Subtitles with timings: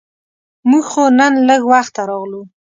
[0.69, 2.41] مونږ خو نن لږ وخته راغلو.